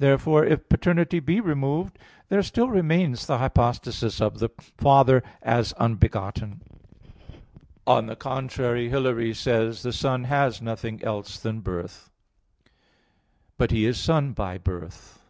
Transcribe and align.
Therefore, 0.00 0.44
if 0.44 0.68
paternity 0.68 1.20
be 1.20 1.38
removed, 1.38 2.00
there 2.30 2.42
still 2.42 2.68
remains 2.68 3.28
the 3.28 3.38
hypostasis 3.38 4.20
of 4.20 4.40
the 4.40 4.48
Father 4.76 5.22
as 5.40 5.72
unbegotten. 5.78 6.60
On 7.86 8.06
the 8.06 8.16
contrary, 8.16 8.88
Hilary 8.88 9.32
says 9.34 9.82
(De 9.82 9.82
Trin. 9.82 9.82
iv): 9.82 9.82
"The 9.84 9.92
Son 9.92 10.24
has 10.24 10.60
nothing 10.60 11.04
else 11.04 11.38
than 11.38 11.60
birth." 11.60 12.10
But 13.56 13.70
He 13.70 13.86
is 13.86 13.98
Son 14.00 14.32
by 14.32 14.58
"birth." 14.58 15.20